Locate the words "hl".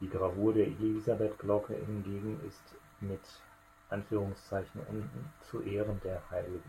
6.30-6.62